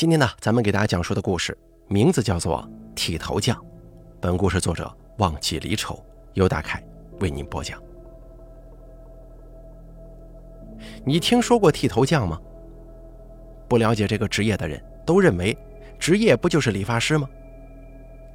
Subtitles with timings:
[0.00, 1.54] 今天呢，咱们给大家讲述的故事
[1.86, 3.54] 名字叫做《剃头匠》。
[4.18, 6.02] 本故事作者忘记离愁，
[6.32, 6.82] 由大凯
[7.20, 7.78] 为您播讲。
[11.04, 12.40] 你听说过剃头匠吗？
[13.68, 15.54] 不了解这个职业的人都认为，
[15.98, 17.28] 职业不就是理发师吗？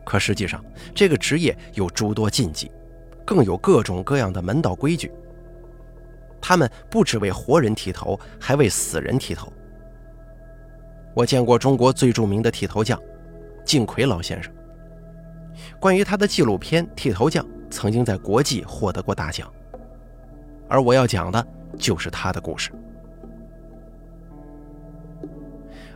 [0.05, 0.63] 可实际上，
[0.93, 2.71] 这个职业有诸多禁忌，
[3.25, 5.11] 更有各种各样的门道规矩。
[6.39, 9.52] 他们不只为活人剃头，还为死人剃头。
[11.16, 12.99] 我见过中国最著名的剃头匠，
[13.63, 14.53] 敬奎老先生。
[15.80, 19.49] 关于他的纪录片《剃头匠》，曾经在国际获得过大奖。
[20.67, 22.70] 而我要讲的就是他的故事。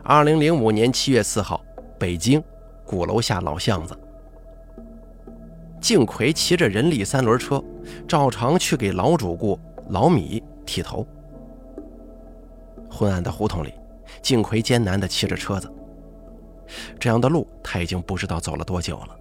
[0.03, 1.61] 二零零五年七月四号，
[1.99, 2.41] 北京
[2.85, 3.93] 鼓楼下老巷子，
[5.81, 7.61] 敬奎骑着人力三轮车，
[8.07, 9.59] 照常去给老主顾
[9.89, 11.05] 老米剃头。
[12.89, 13.73] 昏暗的胡同里。
[14.21, 15.71] 敬奎艰难地骑着车子，
[16.99, 19.15] 这样的路他已经不知道走了多久了。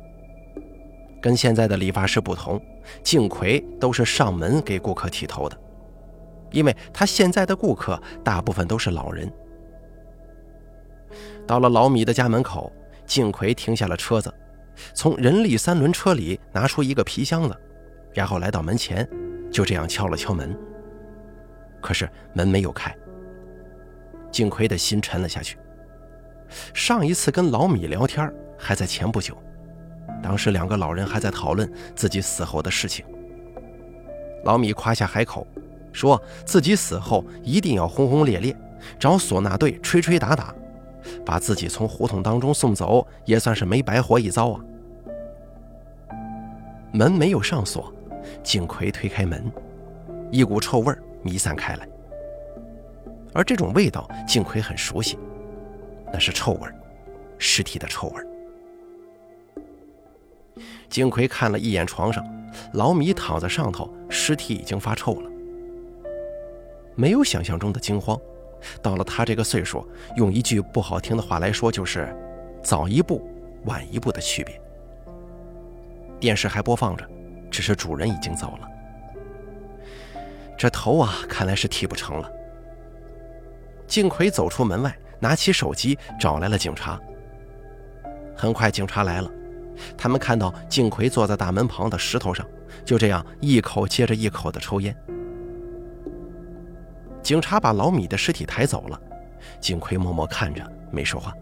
[1.20, 2.60] 跟现在的理发师不同，
[3.02, 5.58] 敬奎都是上门给顾客剃头的，
[6.52, 9.30] 因为他现在的顾客大部分都是老人。
[11.46, 12.72] 到了老米的家门口，
[13.04, 14.32] 敬奎停下了车子，
[14.94, 17.56] 从人力三轮车里拿出一个皮箱子，
[18.14, 19.08] 然后来到门前，
[19.50, 20.56] 就这样敲了敲门。
[21.80, 22.94] 可是门没有开。
[24.30, 25.58] 敬奎的心沉了下去。
[26.72, 29.36] 上一次跟老米聊天还在前不久，
[30.22, 33.04] 当时两个老人还在讨论自己死后的事情。
[34.44, 35.46] 老米夸下海口，
[35.92, 38.56] 说自己死后一定要轰轰烈烈，
[38.98, 40.54] 找唢呐队吹吹打打，
[41.24, 44.60] 把自己从胡同当中送走，也算是没白活一遭啊。
[46.92, 47.92] 门没有上锁，
[48.42, 49.52] 敬奎推开门，
[50.30, 51.86] 一股臭味弥散开来。
[53.34, 55.18] 而这种味道，敬奎很熟悉，
[56.12, 56.68] 那是臭味
[57.38, 58.22] 尸体的臭味
[60.88, 62.24] 金奎看了一眼床上，
[62.72, 65.30] 老米躺在上头，尸体已经发臭了。
[66.94, 68.18] 没有想象中的惊慌，
[68.82, 69.86] 到了他这个岁数，
[70.16, 72.12] 用一句不好听的话来说，就是
[72.62, 73.22] 早一步、
[73.66, 74.60] 晚一步的区别。
[76.18, 77.06] 电视还播放着，
[77.50, 78.68] 只是主人已经走了。
[80.56, 82.32] 这头啊，看来是剃不成了。
[83.88, 87.00] 敬奎走出门外，拿起手机找来了警察。
[88.36, 89.30] 很快，警察来了，
[89.96, 92.46] 他们看到敬奎坐在大门旁的石头上，
[92.84, 94.94] 就这样一口接着一口的抽烟。
[97.22, 99.00] 警察把老米的尸体抬走了，
[99.58, 101.32] 敬奎默默看着，没说话，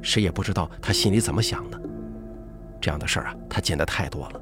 [0.00, 1.78] 谁也不知道他心里怎么想的。
[2.80, 4.40] 这样的事儿啊，他见得太多了。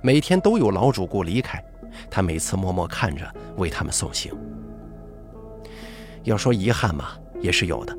[0.00, 1.62] 每天都有老主顾离开，
[2.08, 4.32] 他每次默默看着，为他们送行。
[6.24, 7.96] 要说遗憾嘛，也是有的。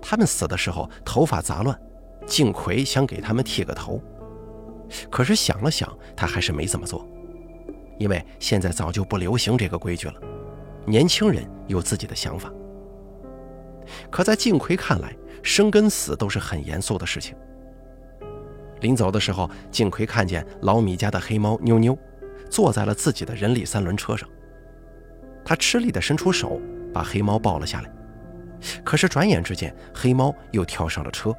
[0.00, 1.78] 他们死的时候头发杂乱，
[2.26, 4.00] 敬奎想给他们剃个头，
[5.10, 7.06] 可是想了想，他还是没这么做，
[7.98, 10.14] 因为现在早就不流行这个规矩了。
[10.86, 12.50] 年轻人有自己的想法。
[14.08, 17.36] 可在敬奎看来，生跟死都是很严肃的事情。
[18.80, 21.96] 临走的时候，敬奎看见老米家的黑猫妞妞，
[22.48, 24.26] 坐在了自己的人力三轮车上，
[25.44, 26.58] 他吃力地伸出手。
[26.92, 27.90] 把黑猫抱了下来，
[28.84, 31.34] 可是转眼之间，黑猫又跳上了车。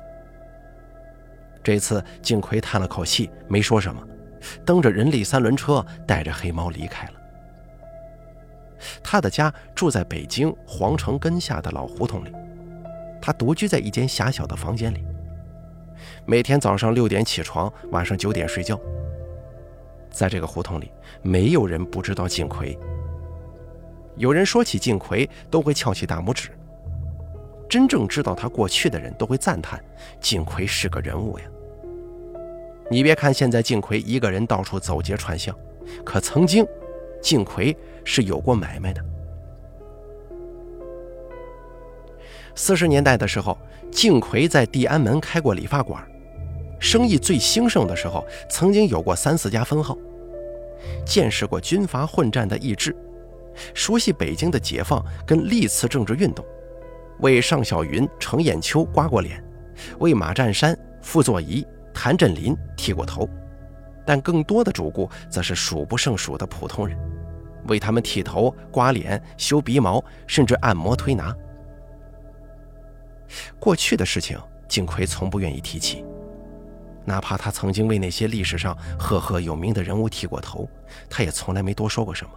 [1.64, 4.02] 这次，敬奎叹了口气，没说什么，
[4.66, 7.14] 蹬着人力三轮车，带着黑猫离开了。
[9.04, 12.34] 他的家住在北京皇城根下的老胡同里，
[13.22, 15.04] 他独居在一间狭小的房间里，
[16.26, 18.80] 每天早上六点起床，晚上九点睡觉。
[20.10, 20.92] 在这个胡同里，
[21.22, 22.76] 没有人不知道敬奎。
[24.18, 26.50] 有人说起敬奎，都会翘起大拇指。
[27.70, 29.82] 真正知道他过去的人都会赞叹：
[30.20, 31.46] 敬奎是个人物呀。
[32.90, 35.56] 你别看现在敬奎一个人到处走街串巷，
[36.04, 36.66] 可曾经，
[37.22, 39.02] 敬奎是有过买卖的。
[42.54, 43.58] 四十年代的时候，
[43.90, 46.06] 敬奎在地安门开过理发馆，
[46.78, 49.98] 生意最兴盛的时候，曾经有过三四家分号。
[51.06, 52.94] 见识过军阀混战的意志。
[53.74, 56.46] 熟悉北京的解放跟历次政治运动，
[57.20, 59.44] 为尚小云、程砚秋刮过脸，
[60.00, 63.28] 为马占山、傅作仪、谭震林剃过头，
[64.06, 66.98] 但更多的主顾则是数不胜数的普通人，
[67.68, 71.36] 为他们剃头、刮脸、修鼻毛，甚至按摩推拿。
[73.60, 74.38] 过去的事情，
[74.68, 76.04] 敬奎从不愿意提起，
[77.06, 80.68] 哪怕他曾经为那些历史上赫赫有名的人物剃过头，
[81.10, 82.32] 他也从来没多说过什么。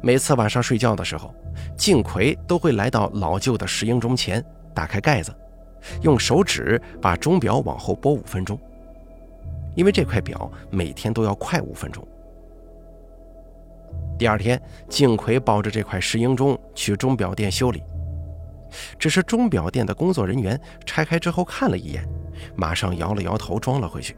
[0.00, 1.34] 每次晚上睡觉的时候，
[1.76, 5.34] 敬奎都会来到老旧的石英钟前，打开盖子，
[6.02, 8.58] 用手指把钟表往后拨五分钟，
[9.74, 12.06] 因为这块表每天都要快五分钟。
[14.16, 17.82] 第二天，敬奎抱着这块石英钟去钟表店修理，
[18.98, 22.04] 只是钟表店的工作人员拆开之后看了一眼，
[22.54, 24.16] 马上摇了摇头，装了回去。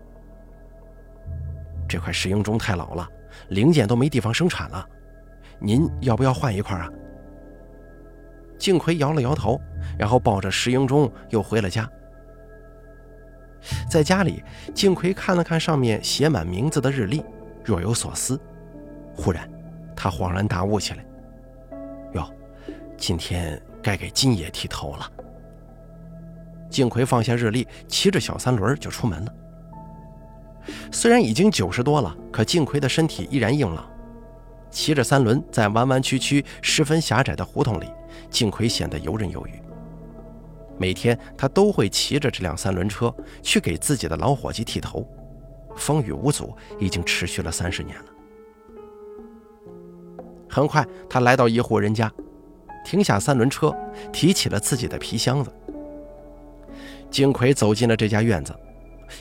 [1.88, 3.08] 这块石英钟太老了，
[3.48, 4.86] 零件都没地方生产了。
[5.60, 6.88] 您要不要换一块啊？
[8.58, 9.60] 敬奎摇了摇头，
[9.98, 11.88] 然后抱着石英钟又回了家。
[13.90, 14.42] 在家里，
[14.74, 17.24] 敬奎看了看上面写满名字的日历，
[17.64, 18.40] 若有所思。
[19.14, 19.48] 忽然，
[19.94, 21.04] 他恍然大悟起来
[22.14, 22.24] ：“哟，
[22.96, 25.10] 今天该给金爷剃头了。”
[26.70, 29.34] 敬奎放下日历，骑着小三轮就出门了。
[30.92, 33.84] 虽然已经九十多了，可敬奎的身体依然硬朗。
[34.70, 37.86] 骑着三轮，在弯弯曲曲、十分狭窄的胡同里，
[38.30, 39.52] 敬奎显得游刃有余。
[40.78, 45.06] 每天，他都会骑着这辆三轮车去给自己的老伙计剃头，
[45.76, 48.04] 风雨无阻，已经持续了三十年了。
[50.48, 52.10] 很快，他来到一户人家，
[52.84, 53.76] 停下三轮车，
[54.12, 55.52] 提起了自己的皮箱子。
[57.10, 58.54] 敬奎走进了这家院子，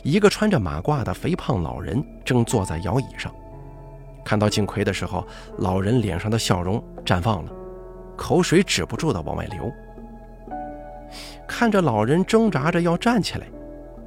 [0.03, 3.33] 一个穿着马褂的肥胖老人正坐在摇椅上。
[4.29, 5.25] 看到敬奎的时候，
[5.57, 7.51] 老人脸上的笑容绽放了，
[8.15, 9.73] 口水止不住的往外流。
[11.47, 13.47] 看着老人挣扎着要站起来，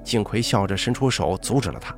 [0.05, 1.93] 敬奎笑着伸出手阻止了他。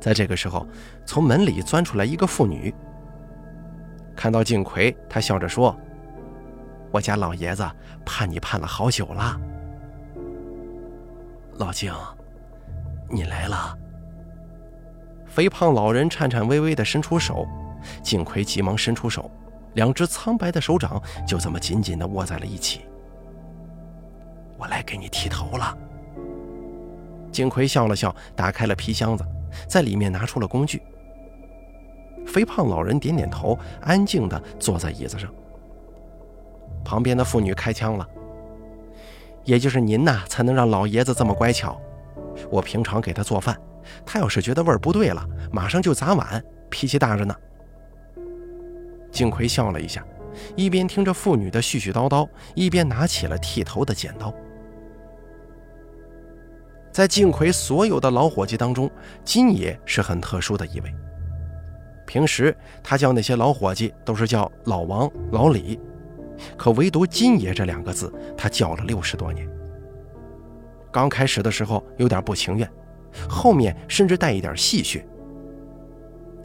[0.00, 0.64] 在这个时候，
[1.04, 2.72] 从门里钻出来一个妇女。
[4.14, 5.76] 看到敬奎，她笑着说
[6.94, 7.68] ：“我家老爷子
[8.06, 9.36] 盼你盼了好久了，
[11.58, 11.92] 老敬，
[13.10, 13.76] 你来了。”
[15.34, 17.44] 肥胖老人颤颤巍巍地伸出手，
[18.04, 19.28] 敬奎急忙伸出手，
[19.72, 22.82] 两只苍白的手掌就这么紧紧地握在了一起。
[24.56, 25.76] 我来给你剃头了。
[27.32, 29.26] 敬奎笑了笑，打开了皮箱子，
[29.66, 30.80] 在里面拿出了工具。
[32.24, 35.28] 肥胖老人点点头，安静地坐在椅子上。
[36.84, 38.08] 旁边的妇女开枪了
[39.42, 41.76] ：“也就是您呐，才能让老爷子这么乖巧。
[42.52, 43.60] 我平常给他做饭。”
[44.04, 47.34] 他要是觉得味儿不对了，马上就砸碗，脾气大着呢。
[49.10, 50.04] 敬奎笑了一下，
[50.56, 54.34] 一边听着妇女的絮絮叨叨，一边拿起了剃头的剪刀。
[56.90, 58.90] 在敬奎所有的老伙计当中，
[59.24, 60.94] 金爷是很特殊的一位。
[62.06, 65.80] 平时他叫那些老伙计都是叫老王、老李，
[66.56, 69.48] 可唯独金爷这两个字，他叫了六十多年。
[70.92, 72.70] 刚开始的时候有点不情愿。
[73.28, 75.02] 后面甚至带一点戏谑，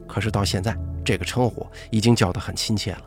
[0.08, 3.02] 可是到现在，这个称呼已经叫得很亲切了。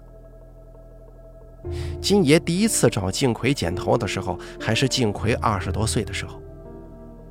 [2.01, 6.41] 金爷第一次找敬奎剪头的时候，还是敬奎二十多岁的时候。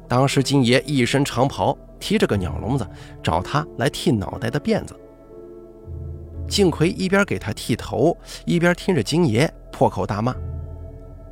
[0.08, 2.88] 当时金爷一身长袍，提着个鸟笼子，
[3.22, 4.96] 找他来剃脑袋的辫子。
[6.48, 10.36] 敬奎一边给他剃头，一边听着金爷破口大骂：“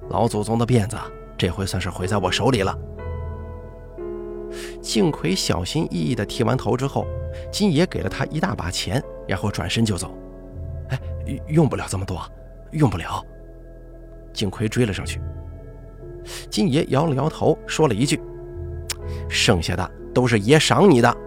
[0.10, 0.98] 老祖宗的辫子，
[1.38, 2.78] 这回算是毁在我手里了。”
[4.82, 7.06] 敬奎小心翼翼地剃完头之后，
[7.52, 10.18] 金爷给了他一大把钱，然后转身就走。
[10.90, 11.00] 哎，
[11.48, 12.22] 用不了这么多，
[12.72, 13.24] 用不了。
[14.34, 15.20] 敬奎追了上去，
[16.50, 18.20] 金爷摇了摇头，说了一句
[19.30, 21.18] ：“剩下的都是爷赏你的。”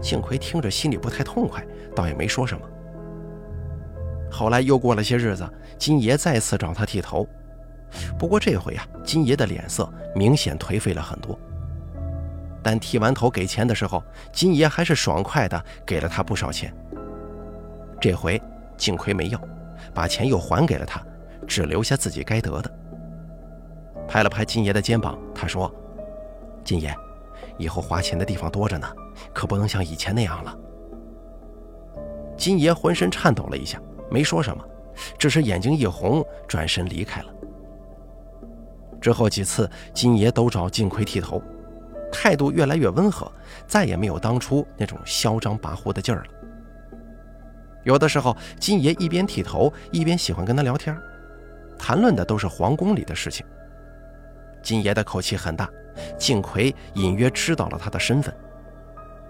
[0.00, 2.66] 敬奎听着心里不太痛快，倒也没说什么。
[4.30, 5.48] 后来又过了些日子，
[5.78, 7.26] 金爷再次找他剃头，
[8.18, 11.38] 不过这回啊，金爷的脸色明显颓废了很多。
[12.62, 16.74] 但剃完头给钱的时候，金爷还是爽快的给了他不少钱。
[18.00, 18.40] 这回
[18.76, 19.40] 敬奎没要，
[19.92, 21.02] 把钱又还给了他，
[21.46, 22.70] 只留下自己该得的。
[24.08, 25.70] 拍了拍金爷的肩膀，他说
[26.64, 26.94] ：“金爷，
[27.58, 28.86] 以后花钱的地方多着呢，
[29.32, 30.58] 可不能像以前那样了。”
[32.36, 34.64] 金爷浑身颤抖了一下，没说什么，
[35.18, 37.33] 只是眼睛一红，转身离开了。
[39.04, 41.42] 之后几次，金爷都找金奎剃头。
[42.10, 43.30] 态度越来越温和，
[43.66, 46.30] 再也没有当初那种嚣张跋扈的劲儿了。
[47.82, 50.96] 有的时候，金爷一边剃头，一边喜欢跟他聊天，
[51.78, 53.44] 谈论的都是皇宫里的事情。
[54.62, 55.68] 金爷的口气很大，
[56.16, 58.34] 金奎隐约知道了他的身份。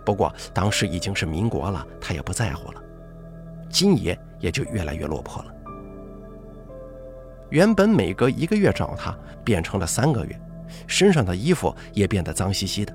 [0.05, 2.81] 不过当时已经是民国了，他也不在乎了。
[3.69, 5.54] 金爷也就越来越落魄了。
[7.55, 10.41] 原本每隔一个月找他，变成了三个月。
[10.89, 12.93] 身上的衣服也变得脏兮兮的。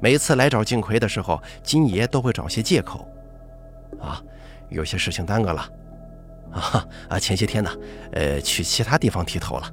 [0.00, 3.08] 每次来找敬奎的时候，金爷都会找些借口，
[3.98, 4.22] 啊，
[4.68, 5.68] 有些事情耽搁了。
[6.52, 7.70] 啊啊，前些天呢，
[8.12, 9.68] 呃，去其他地方剃头了。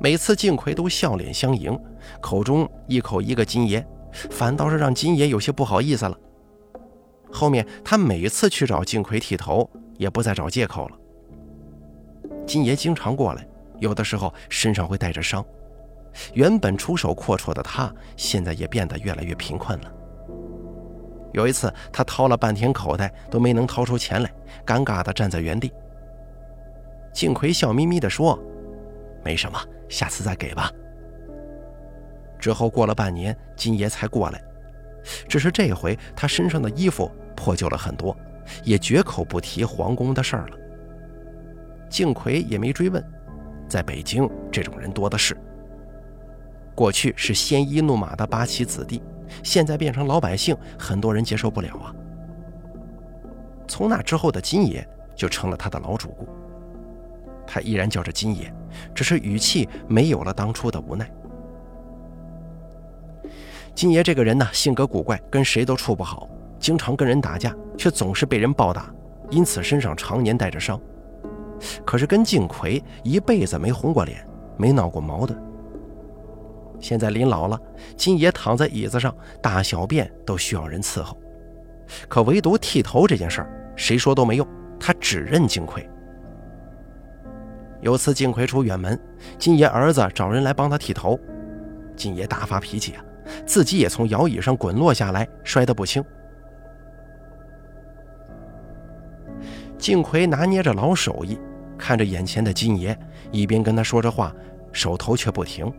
[0.00, 1.78] 每次靖奎都笑脸相迎，
[2.22, 3.86] 口中一口一个金爷，
[4.30, 6.18] 反倒是让金爷有些不好意思了。
[7.30, 10.96] 后面他每次去找靖奎剃头，也不再找借口了。
[12.46, 13.46] 金爷经常过来，
[13.80, 15.44] 有的时候身上会带着伤，
[16.32, 19.92] 原本出手阔绰的他，现在也变得越来越贫困了。
[21.32, 24.32] 有一次，他掏了半天口袋都没能掏出钱来，
[24.64, 25.72] 尴尬地站在原地。
[27.12, 28.38] 靖奎笑眯眯地说
[29.24, 30.70] ：“没什么，下次再给吧。”
[32.38, 34.40] 之后过了半年，金爷才过来，
[35.28, 38.16] 只是这回他身上的衣服破旧了很多，
[38.62, 40.56] 也绝口不提皇宫的事儿了。
[41.88, 43.04] 靖奎也没追问，
[43.68, 45.36] 在北京这种人多的是。
[46.74, 49.02] 过去是鲜衣怒马的八旗子弟。
[49.42, 51.92] 现在变成老百姓，很多人接受不了啊。
[53.66, 56.28] 从那之后的金爷就成了他的老主顾，
[57.44, 58.52] 他依然叫着金爷，
[58.94, 61.10] 只是语气没有了当初的无奈。
[63.74, 68.94] 金爷这个人呢，性格古怪，跟谁都处不好，经常跟人打架，却总是被人暴打，
[69.30, 70.80] 因此身上常年带着伤。
[71.84, 75.38] 可是跟靖奎一辈子没红过脸，没闹过矛盾。
[76.78, 77.58] 现在临老了，
[77.96, 81.16] 金爷躺在椅子上，大小便都需要人伺候，
[82.08, 84.46] 可唯独剃头这件事儿，谁说都没用，
[84.78, 85.88] 他只认金奎。
[87.80, 88.98] 有次金奎出远门，
[89.38, 91.18] 金爷儿子找人来帮他剃头，
[91.96, 93.04] 金爷大发脾气啊，
[93.46, 96.04] 自己也从摇椅上滚落下来，摔得不轻。
[99.86, 101.38] 幸奎拿捏着老手艺，
[101.78, 102.98] 看着眼前的金爷，
[103.30, 104.34] 一边跟他说着话，
[104.72, 105.72] 手头却不停。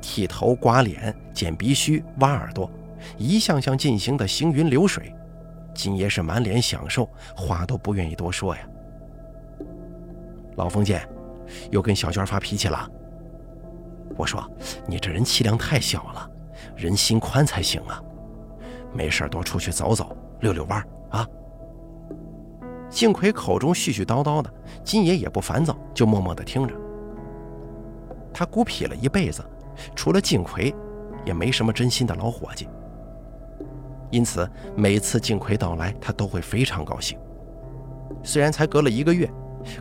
[0.00, 2.68] 剃头、刮脸、剪鼻须、挖耳朵，
[3.16, 5.14] 一项项进行的行云流水。
[5.72, 8.62] 金爷是满脸享受，话都不愿意多说呀。
[10.56, 11.08] 老封建，
[11.70, 12.90] 又跟小娟发脾气了。
[14.16, 14.44] 我说
[14.84, 16.28] 你这人气量太小了，
[16.74, 18.02] 人心宽才行啊。
[18.92, 21.24] 没事多出去走走，溜溜弯啊。
[22.92, 24.52] 幸亏口中絮絮叨叨的，
[24.84, 26.74] 金爷也不烦躁，就默默的听着。
[28.32, 29.42] 他孤僻了一辈子。
[29.96, 30.72] 除了靖奎，
[31.24, 32.68] 也没什么真心的老伙计。
[34.10, 37.18] 因此，每次靖奎到来，他都会非常高兴。
[38.22, 39.28] 虽然才隔了一个月，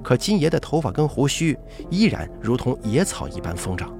[0.01, 1.55] 可金爷的头发跟胡须
[1.89, 3.93] 依然如同野草一般疯长。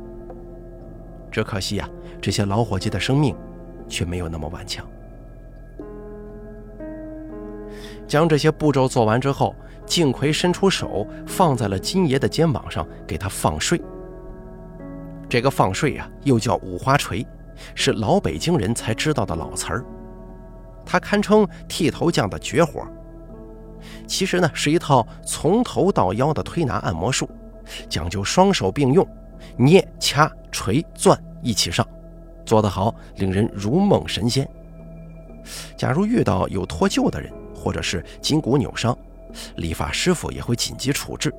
[1.30, 1.88] 只可惜呀，
[2.22, 3.36] 这些老伙计的生命
[3.90, 4.88] 却没有那么顽强。
[8.12, 13.82] 将这些步骤做完之后，靖奎伸出手放在了金爷的肩膀上，给他放睡。
[15.30, 17.26] 这个放睡啊，又叫五花锤，
[17.74, 19.86] 是老北京人才知道的老词儿。
[20.86, 22.86] 它堪称剃头匠的绝活。
[24.06, 27.30] 其实呢，是一套从头到腰的推拿按摩术，
[27.88, 29.08] 讲究双手并用，
[29.56, 31.88] 捏、掐、捶、钻一起上，
[32.46, 34.46] 做得好，令人如梦神仙。
[35.78, 38.98] 假如遇到有脱臼的人，或者是筋骨扭伤，
[39.58, 41.32] 理发师傅也会紧急处置，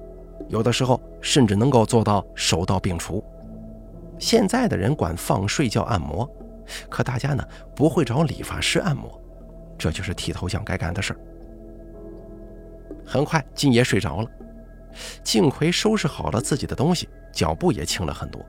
[0.48, 3.24] 有的时候甚至能够做到手到病除。
[4.20, 6.30] 现在的人管放睡觉按摩，
[6.88, 9.20] 可大家呢不会找理发师按摩，
[9.76, 11.18] 这就是剃头匠该干的事儿。
[13.04, 14.30] 很快，金爷睡着了，
[15.24, 18.40] 靖奎收拾好了自己的东西，脚步也轻了很多。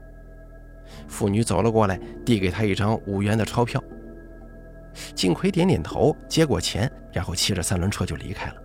[1.08, 3.84] 妇女走了过来，递给他一张五元的钞票。
[5.16, 8.56] 靖奎点点头，接过钱，然后骑着三轮车就离开了。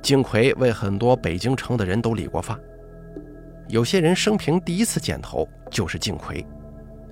[0.00, 2.58] 靖奎为很多北京城的人都理过发。
[3.68, 6.46] 有些人生平第一次剪头就是靖奎，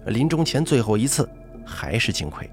[0.07, 1.29] 临终前最后一次
[1.65, 2.49] 还是靖奎。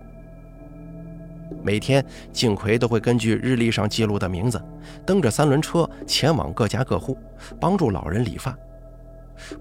[1.62, 4.62] 每天，靖奎都会根据日历上记录的名字，
[5.06, 7.18] 蹬着三轮车前往各家各户，
[7.60, 8.58] 帮助老人理发。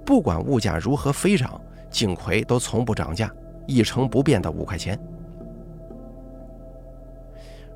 [0.05, 3.31] 不管物价如何飞涨，靖奎都从不涨价，
[3.67, 4.99] 一成不变的五块钱。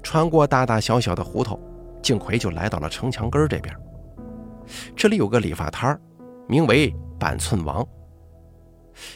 [0.02, 1.58] 穿过大大小小的胡同，
[2.02, 3.74] 敬奎就来到了城墙根这边。
[4.94, 6.00] 这里有个理发摊儿。
[6.48, 7.84] 名为板寸王。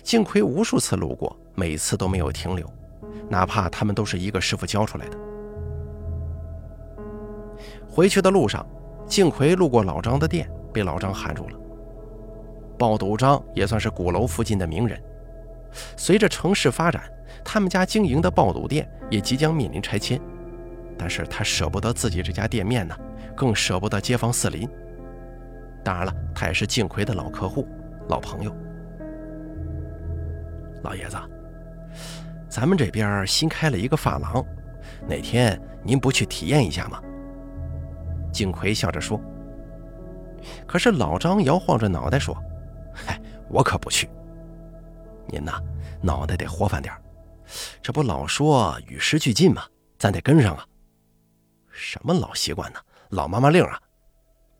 [0.03, 2.69] 敬奎无数次路过，每次都没有停留，
[3.29, 5.17] 哪怕他们都是一个师傅教出来的。
[7.89, 8.67] 回去的路上，
[9.07, 11.59] 敬奎路过老张的店，被老张喊住了。
[12.77, 15.01] 爆肚张也算是鼓楼附近的名人，
[15.97, 17.03] 随着城市发展，
[17.45, 20.21] 他们家经营的爆肚店也即将面临拆迁，
[20.99, 22.97] 但是他舍不得自己这家店面呢，
[23.35, 24.69] 更舍不得街坊四邻。
[25.83, 27.67] 当然了，他也是靖奎的老客户、
[28.09, 28.55] 老朋友。
[30.83, 31.17] 老爷子，
[32.49, 34.45] 咱们这边新开了一个发廊，
[35.09, 37.01] 哪天您不去体验一下吗？”
[38.33, 39.21] 景奎笑着说。
[40.67, 42.37] 可是老张摇晃着脑袋说
[42.95, 44.09] ：“嗨，我可不去。
[45.31, 45.61] 您呐，
[46.03, 46.95] 脑袋得活泛点
[47.83, 49.63] 这不老说与时俱进吗？
[49.99, 50.67] 咱得跟上啊。
[51.71, 52.79] 什么老习惯呢？
[53.11, 53.81] 老妈妈令啊！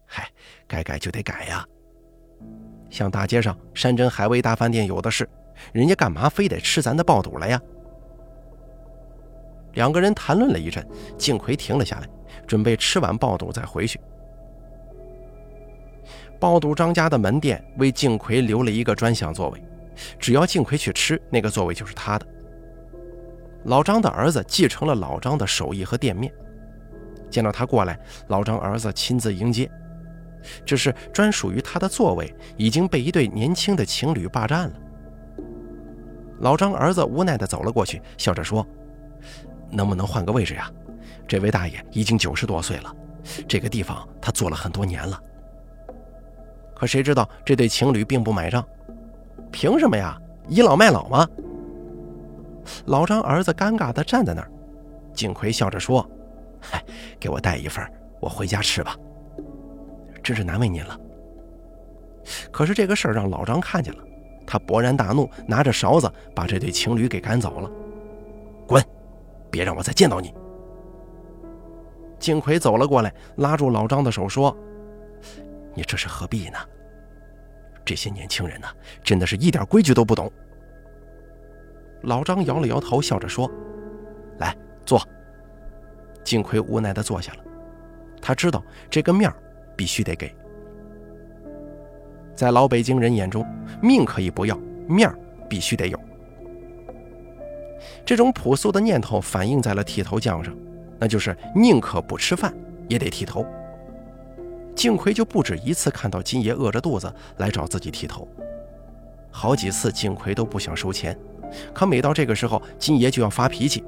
[0.07, 0.29] 嗨，
[0.67, 1.65] 该改就得改呀。
[2.91, 5.29] 像大街上山珍海味大饭店有的是，
[5.73, 7.61] 人家干嘛非得吃咱的爆肚来呀？”
[9.75, 10.85] 两个人谈论了一阵，
[11.17, 12.09] 静奎停了下来，
[12.47, 14.01] 准备吃完爆肚再回去。
[16.41, 19.63] 爆肚张家的门店为静奎留了一个专享座位，
[20.19, 22.27] 只要静奎去吃，那个座位就是他的。
[23.65, 26.33] 老张的儿子继承了老张的手艺和店面，
[27.31, 29.71] 见到他过来，老张儿子亲自迎接。
[30.65, 34.75] 只是专属于他的座位已经被一对年轻的情侣霸占了。
[36.39, 38.67] 老张儿子无奈地走了过去，笑着说。
[39.71, 40.71] 能不能换个位置呀？
[41.29, 42.97] 这位大爷已经九十多岁了，
[43.47, 45.23] 这个地方他坐了很多年了。
[46.75, 48.67] 可谁知道这对情侣并不买账，
[49.51, 50.17] 凭什么呀？
[50.49, 51.29] 倚老卖老吗？
[52.87, 54.51] 老张儿子尴尬地站在那儿，
[55.15, 56.09] 景奎笑着说
[56.61, 56.83] ：“嗨，
[57.19, 57.85] 给我带一份，
[58.21, 58.97] 我回家吃吧。
[60.23, 60.99] 真是难为您了。”
[62.51, 64.03] 可是这个事儿让老张看见了，
[64.47, 67.71] 他勃然大怒，拿着勺子把这对情侣给赶走了。
[68.67, 68.85] 滚！
[69.51, 70.33] 别让我再见到你！
[72.19, 74.57] 金奎走了过来，拉住老张的手说
[75.75, 76.59] ：“你这是何必呢？
[77.85, 78.67] 这些年轻人呢，
[79.03, 80.31] 真的是一点规矩都不懂。”
[82.03, 83.51] 老张摇了摇头，笑着说
[84.39, 84.57] ：“来
[84.87, 85.01] 坐。”
[86.25, 87.45] 金奎无奈地坐下了。
[88.23, 89.33] 他知道这个面
[89.77, 90.35] 必须得给。
[92.35, 93.47] 在老北京人眼中，
[93.83, 94.57] 命可以不要，
[94.89, 95.13] 面
[95.49, 95.99] 必须得有。
[98.05, 100.57] 这种朴素的念头反映在了剃头匠上，
[100.99, 102.55] 那就是宁可不吃饭
[102.89, 103.45] 也得剃头。
[104.75, 108.27] 敬奎就不止一次看到金爷饿着肚子来找自己剃头，
[109.31, 111.17] 好几次敬奎都不想收钱，
[111.75, 113.85] 可每到这个时候，金爷就要发脾气。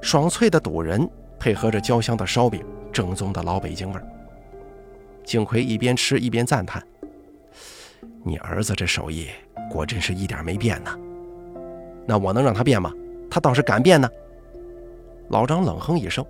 [0.00, 4.06] 爽脆的肚仁配合着焦香的烧饼，正宗的老北京味儿。
[5.24, 6.82] 敬奎一边吃一边赞叹
[8.22, 9.28] ：“你儿子这手艺
[9.70, 10.94] 果真是一点没变呢。”
[12.06, 12.92] 那我能让他变吗？
[13.30, 14.08] 他倒是敢变呢。
[15.30, 16.24] 老张冷哼一声，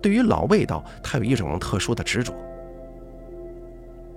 [0.00, 2.34] 对于老味道，他有一种特殊的执着。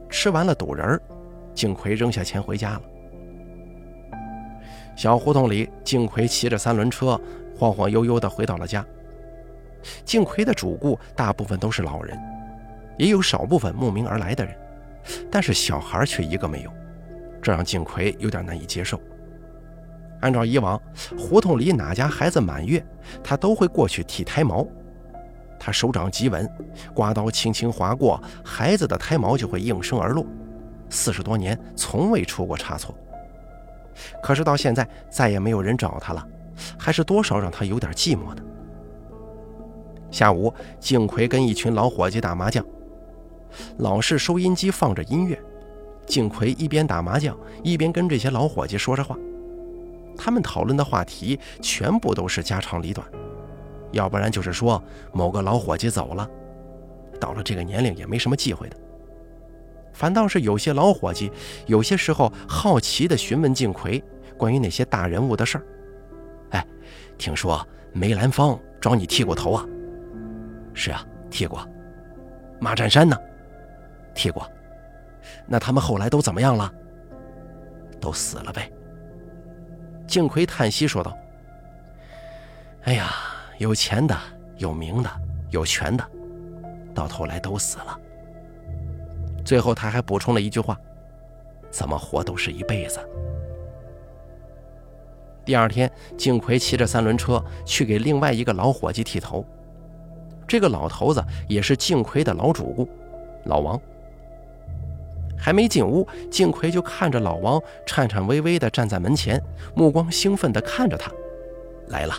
[0.09, 1.01] 吃完了肚仁儿，
[1.53, 2.81] 敬奎扔下钱回家了。
[4.95, 7.19] 小胡同里，敬奎骑着三轮车，
[7.57, 8.85] 晃晃悠悠地回到了家。
[10.03, 12.19] 敬奎的主顾大部分都是老人，
[12.97, 14.55] 也有少部分慕名而来的人，
[15.31, 16.71] 但是小孩却一个没有，
[17.41, 18.99] 这让敬奎有点难以接受。
[20.19, 20.79] 按照以往，
[21.17, 22.85] 胡同里哪家孩子满月，
[23.23, 24.67] 他都会过去剃胎毛。
[25.63, 26.49] 他手掌极稳，
[26.91, 30.25] 刮刀轻轻划过，孩子的胎毛就会应声而落。
[30.89, 32.95] 四十多年，从未出过差错。
[34.23, 36.27] 可是到现在，再也没有人找他了，
[36.79, 38.41] 还是多少让他有点寂寞的。
[40.09, 42.65] 下午，敬奎跟一群老伙计打麻将，
[43.77, 45.39] 老式收音机放着音乐，
[46.07, 49.15] 敬奎一边打麻将，一边跟这些老伙计说着话。
[50.17, 53.07] 他们讨论的话题全部都是家长里短，
[53.91, 54.81] 要不然就是说
[55.13, 56.29] 某个老伙计走了，
[57.19, 58.77] 到了这个年龄也没什么忌讳的。
[59.93, 61.31] 反倒是有些老伙计，
[61.67, 64.03] 有些时候好奇地询问敬奎
[64.37, 65.65] 关于那些大人物的事儿。
[66.51, 66.65] 哎，
[67.17, 69.65] 听说梅兰芳找你剃过头啊？
[70.73, 71.67] 是啊，剃过。
[72.59, 73.17] 马占山呢？
[74.15, 74.49] 剃过。
[75.45, 76.71] 那他们后来都怎么样了？
[77.99, 78.71] 都死了呗。
[80.07, 81.15] 敬奎叹息说道
[82.83, 83.13] ：“哎呀，
[83.61, 84.17] 有钱的、
[84.57, 85.09] 有名的、
[85.51, 86.03] 有权的，
[86.95, 87.99] 到头来都死了。”
[89.45, 90.75] 最后他还补充了一句话
[91.69, 92.99] ：“怎么活都是一辈子。”
[95.45, 99.45] 第二天，敬奎骑着三轮车去给另外一个老伙计剃头。
[100.47, 102.89] 这个老头子也是敬奎的老主顾，
[103.45, 103.79] 老王。
[105.37, 109.39] 还没进屋，敬奎就看着老王颤颤巍巍地站在门前，
[109.75, 111.11] 目光兴奋地看着他。
[111.89, 112.13] 来了，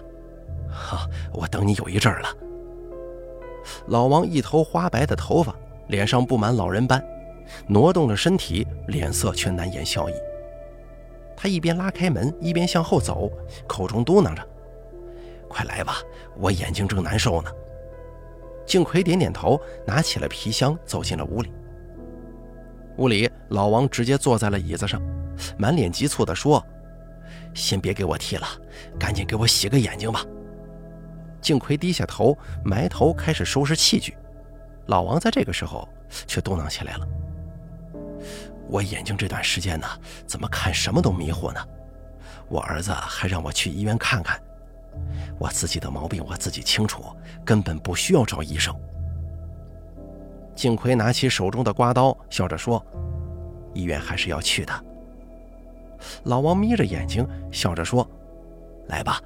[0.73, 2.29] 哈，我等你有一阵儿了。
[3.87, 5.55] 老王一头花白的头发，
[5.89, 7.05] 脸上布满老人斑，
[7.67, 10.13] 挪动着身体，脸色却难掩笑意。
[11.37, 13.31] 他一边拉开门，一边向后走，
[13.67, 14.49] 口中嘟囔着
[15.49, 15.97] ：“快来吧，
[16.37, 17.51] 我眼睛正难受呢。”
[18.67, 21.53] 敬奎点点头，拿起了皮箱，走进了屋里。
[22.97, 25.03] 屋里，老王直接坐在了椅子上，
[25.57, 26.65] 满脸急促地说
[27.55, 28.47] ：“先别给我剃了，
[28.99, 30.25] 赶紧给我洗个眼睛吧。”
[31.43, 34.17] 敬奎低下头，埋头开始收拾器具。
[34.87, 35.87] 老王在这个时候
[36.27, 37.07] 却嘟囔起来了
[38.71, 39.87] ：“我眼睛这段时间呢，
[40.27, 41.61] 怎么看什么都迷糊呢？
[42.49, 44.41] 我儿子还让我去医院看看。
[45.39, 47.05] 我自己的毛病我自己清楚，
[47.45, 48.75] 根本不需要找医生。”
[50.55, 52.85] 敬奎拿起手中的刮刀，笑着说
[53.75, 54.85] ：“医院还是要去的。”
[56.25, 58.09] 老王眯着眼睛，笑着说
[58.87, 59.21] ：“来吧。”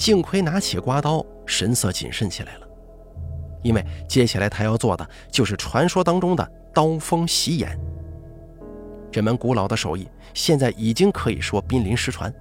[0.00, 2.66] 敬奎拿起刮刀，神色谨慎起来了，
[3.62, 7.78] 因为接下来他要做的就是传说当中的刀锋洗眼。
[9.12, 12.32] 这门古老的手艺现在已经可以说濒临失传，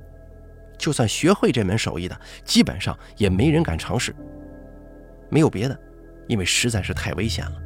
[0.78, 4.16] 就算学会这门手艺的，基本上也没人敢尝试。
[5.30, 5.78] 没有别的，
[6.30, 7.62] 因为实在是太危险了。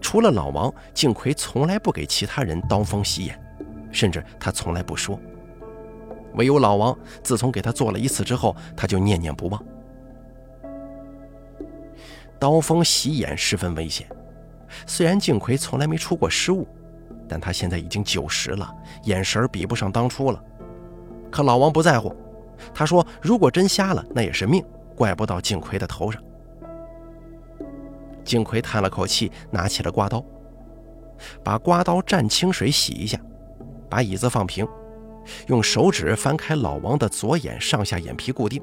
[0.00, 3.36] 除了老王，敬奎从来不给其他人刀锋洗眼，
[3.90, 5.18] 甚至他从来不说。
[6.34, 9.62] 唯有老王，自从给他做了一次之后，他就念念不忘。
[12.38, 14.06] 刀锋洗眼十分危险，
[14.86, 16.66] 虽然敬奎从来没出过失误，
[17.28, 20.42] 但他现在已经九十了，眼神比不上当初了。
[21.30, 22.14] 可老王不在乎，
[22.74, 24.64] 他说：“如果真瞎了，那也是命，
[24.96, 26.20] 怪不到敬奎的头上。”
[28.24, 30.24] 敬奎叹了口气，拿起了刮刀，
[31.44, 33.18] 把刮刀蘸清水洗一下，
[33.88, 34.66] 把椅子放平。
[35.46, 38.62] 用手指翻开老王的左眼上下眼皮固定，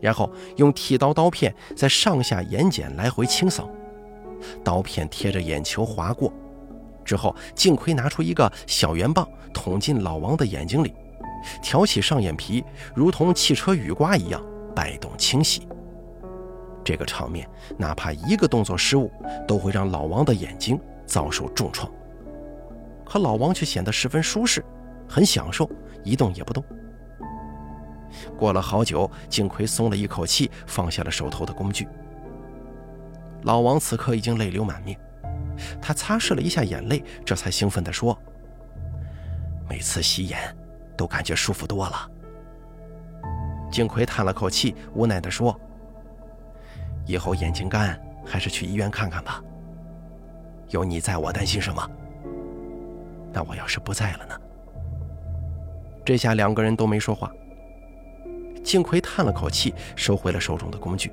[0.00, 3.68] 然后用剃刀刀片在上下眼睑来回清扫，
[4.64, 6.32] 刀片贴着眼球划过。
[7.04, 10.94] 之后，敬奎拿出一个小圆棒捅进老王的眼睛里，
[11.60, 12.64] 挑起上眼皮，
[12.94, 14.40] 如同汽车雨刮一样
[14.74, 15.66] 摆动清洗。
[16.84, 19.10] 这个场面，哪怕一个动作失误，
[19.46, 21.90] 都会让老王的眼睛遭受重创。
[23.04, 24.64] 可老王却显得十分舒适。
[25.12, 25.68] 很享受，
[26.02, 26.64] 一动也不动。
[28.34, 31.86] 过了好久，金奎松了一口气，放下了手头的工具。
[33.42, 34.98] 老王此刻已经泪流满面，
[35.82, 38.18] 他擦拭了一下眼泪，这才兴奋地说
[39.68, 40.38] ：“每次洗眼，
[40.96, 42.10] 都感觉舒服多了。”
[43.70, 45.54] 金奎叹了口气，无奈地说
[47.04, 49.42] ：“以后眼睛干，还是去医院看看吧。
[50.70, 51.86] 有你在，我担心什么？
[53.30, 54.34] 那我要是不在了呢？”
[56.04, 57.32] 这下两个人都没说话。
[58.62, 61.12] 敬奎叹了口气，收回了手中的工具。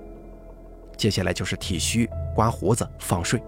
[0.96, 3.42] 接下来就是剃须、刮胡子、放睡。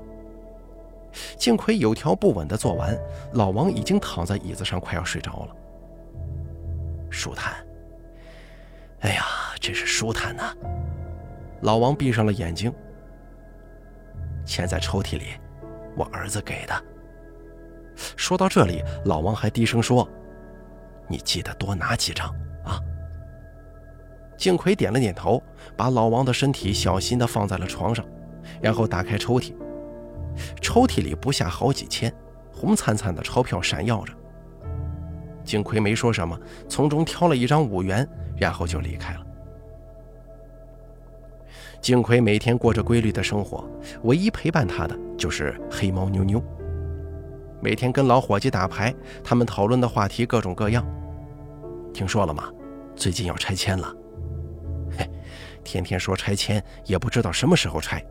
[1.38, 2.97] 敬奎有条不紊地做完，
[3.34, 5.56] 老王已经躺在椅子上，快要睡着了。
[7.10, 7.56] 舒坦，
[9.01, 9.25] 哎呀，
[9.60, 10.56] 真是舒坦呐！
[11.62, 12.73] 老王闭上了眼睛。
[14.45, 15.25] 钱在抽屉里，
[15.95, 16.84] 我儿子给的。
[18.15, 20.08] 说到这里，老王还低声说。
[21.12, 22.30] 你记得多拿几张
[22.63, 22.80] 啊！
[24.38, 25.43] 敬奎点了点头，
[25.76, 28.06] 把老王的身体小心地放在了床上，
[28.62, 29.54] 然后打开抽屉。
[30.62, 32.12] 抽屉里不下好几千，
[32.54, 34.13] 红灿灿的钞票闪耀着。
[35.43, 39.26] 敬奎没说什么，从中挑了一张五元，然后就离开了。
[41.82, 43.69] 敬奎每天过着规律的生活，
[44.04, 46.41] 唯一陪伴他的就是黑猫妞妞。
[47.60, 50.86] 每天跟老伙计打牌，他们讨论的话题各种各样。
[51.93, 52.51] 听说了吗？
[52.95, 53.95] 最近要拆迁了。
[54.97, 55.10] 嘿，
[55.63, 58.04] 天天说拆迁，也不知道什么时候拆。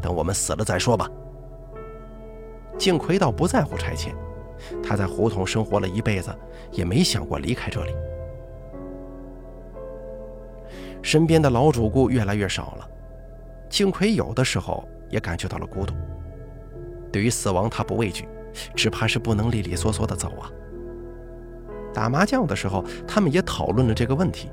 [0.00, 1.08] 等我们死了再说吧。
[2.76, 4.14] 敬奎倒不在乎拆迁，
[4.82, 6.34] 他在胡同生活了一辈子，
[6.72, 7.94] 也没想过离开这里。
[11.02, 12.88] 身边的老主顾越来越少了，
[13.68, 15.94] 敬奎有的时候也感觉到了孤独。
[17.12, 18.26] 对于死亡，他不畏惧，
[18.74, 20.50] 只怕是不能利利索索的走啊。
[21.92, 24.50] 打麻将的时候，他们也讨论了这个问题。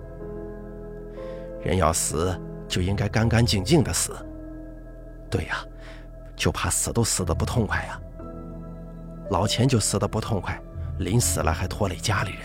[1.61, 4.13] 人要死，就应该干干净净的死。
[5.29, 5.63] 对呀，
[6.35, 7.99] 就怕死都死得不痛快呀。
[9.29, 10.59] 老钱就死得不痛快，
[10.99, 12.39] 临死了还拖累家里人。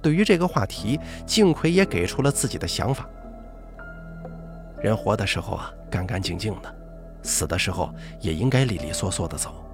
[0.00, 3.08] 对于这个话题，敬奎也给出了自己的想法。
[4.80, 6.68] 人活的时候啊，干干净净的；
[7.22, 9.64] 死的时候，也应该利利索索的走。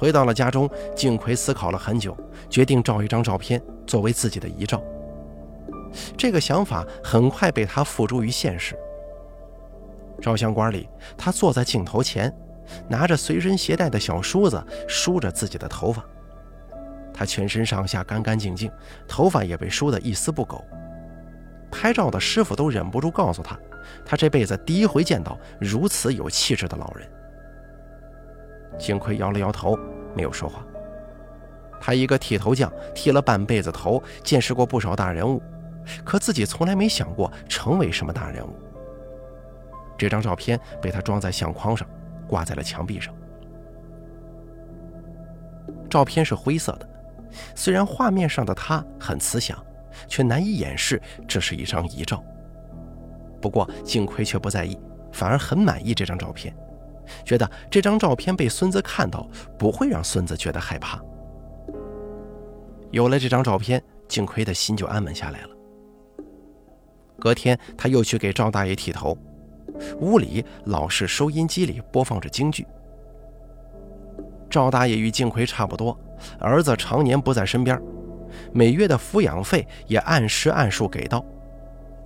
[0.00, 2.16] 回到了家中，敬奎思考了很久，
[2.48, 4.82] 决定照一张照片作为自己的遗照。
[6.16, 8.74] 这个想法很快被他付诸于现实。
[10.18, 12.34] 照相馆里，他坐在镜头前，
[12.88, 16.02] 拿着随身携带的小梳子梳着自己的头发。
[17.12, 18.72] 他全身上下干干净净，
[19.06, 20.64] 头发也被梳得一丝不苟。
[21.70, 23.54] 拍照的师傅都忍不住告诉他，
[24.06, 27.06] 他这辈子第一回见到如此有气质的老人。
[28.78, 29.78] 金奎摇了摇头，
[30.14, 30.64] 没有说话。
[31.80, 35.42] 他一个剃头匠，剃了半辈子头，见识过不少大人物，
[36.04, 38.54] 可自己从来没想过成为什么大人物。
[39.96, 41.88] 这张照片被他装在相框上，
[42.28, 43.14] 挂在了墙壁上。
[45.88, 46.88] 照片是灰色的，
[47.54, 49.58] 虽然画面上的他很慈祥，
[50.06, 52.22] 却难以掩饰这是一张遗照。
[53.40, 54.78] 不过金奎却不在意，
[55.12, 56.54] 反而很满意这张照片，
[57.24, 61.00] 觉得这张照片被孙子看到不会让孙子觉得害怕。
[62.90, 65.48] 有了这张照片，金奎的心就安稳下来了。
[67.18, 69.16] 隔天，他又去给赵大爷剃头，
[70.00, 72.66] 屋里老式收音机里播放着京剧。
[74.48, 75.96] 赵大爷与金奎差不多，
[76.40, 77.80] 儿子常年不在身边，
[78.52, 81.24] 每月的抚养费也按时按数给到，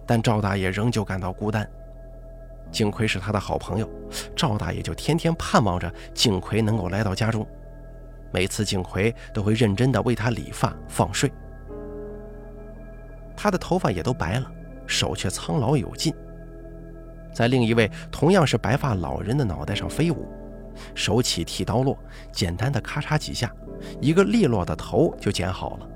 [0.04, 1.66] 但赵大爷仍旧感到孤单。
[2.70, 3.88] 景奎是他的好朋友，
[4.35, 7.46] 赵大爷就天天盼望着景奎能够来到家中。
[8.33, 11.31] 每次景奎都会认真地为他理发放睡，
[13.37, 14.50] 他的头发也都白了，
[14.88, 16.12] 手却苍老有劲，
[17.33, 20.27] 在另一位同样是白发老人的脑袋上飞舞，
[20.96, 21.96] 手起剃刀落，
[22.33, 23.55] 简单的咔嚓几下，
[24.00, 25.88] 一个利落的头就剪好了。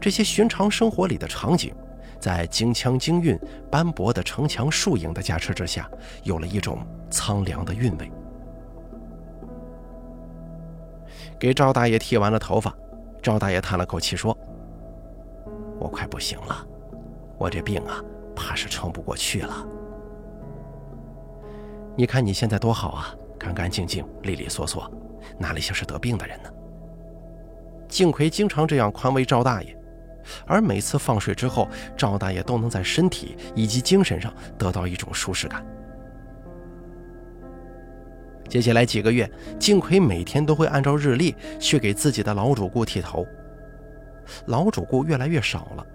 [0.00, 1.72] 这些寻常生活里的场景，
[2.24, 3.38] 在京腔京韵
[3.70, 5.86] 斑驳的城墙树影的加持之下，
[6.22, 6.78] 有了一种
[7.10, 8.10] 苍凉的韵味。
[11.38, 12.74] 给赵大爷剃完了头发，
[13.20, 14.34] 赵大爷叹了口气说
[15.78, 16.66] ：“我快不行了，
[17.36, 18.02] 我这病啊，
[18.34, 19.68] 怕是撑不过去了。
[21.94, 24.90] 你看你现在多好啊，干干净净、利利索索，
[25.36, 26.48] 哪里像是得病的人呢？”
[27.86, 29.76] 敬奎经常这样宽慰赵大爷，
[30.46, 35.64] 而每次放水之后，赵大爷都能在身体以及精神上得到一种舒适感。
[38.48, 43.26] 接下来几个月，金奎每天都会按照日历去给自己的老主顾剃头。
[44.46, 45.86] 老主顾越来越少了。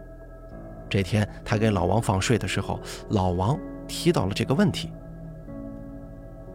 [0.89, 4.91] 这天，他给老王放睡的时候，老王提到了这个问题：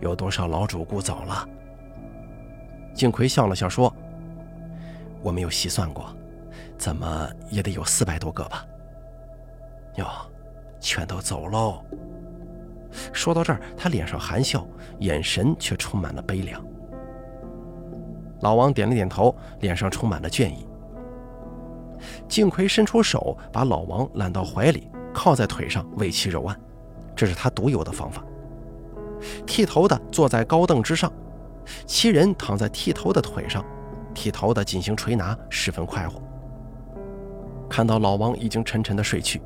[0.01, 1.49] 有多少老主顾走了？
[2.95, 3.95] 金奎笑了笑说
[5.23, 6.15] ：“我没有细算过，
[6.85, 8.63] 怎么也得有四百多个吧。”
[9.97, 10.07] 哟，
[10.79, 11.83] 全都走喽。
[13.11, 14.67] 说到这儿，他脸上含笑，
[14.99, 16.63] 眼神却充满了悲凉。
[18.41, 20.67] 老王点了点头，脸上充满了倦意。
[22.29, 26.61] 敬奎伸出手，把老王揽到怀里，靠在腿上为其揉按，
[27.17, 28.23] 这是他独有的方法。
[29.47, 31.11] 剃头的坐在高凳之上，
[31.87, 33.65] 其人躺在剃头的腿上，
[34.13, 36.21] 剃头的进行捶拿，十分快活。
[37.75, 39.43] 看到老王已经沉沉的睡去。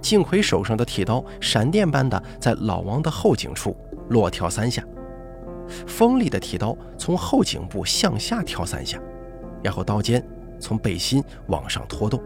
[0.00, 3.76] 敬奎手上的剃刀闪电般的在老王的后颈处
[4.10, 4.80] 落跳三下，
[5.84, 8.96] 锋利的剃刀从后颈部向下跳三下，
[9.60, 10.24] 然后刀尖
[10.60, 12.22] 从背心往上拖动。